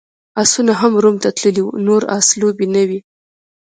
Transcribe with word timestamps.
اسونه 0.43 0.71
هم 0.81 0.93
روم 1.03 1.15
ته 1.23 1.29
تللي 1.39 1.61
وو، 1.63 1.77
نور 1.87 2.01
اس 2.17 2.27
لوبې 2.39 2.67
نه 2.73 2.83
وې. 2.89 2.99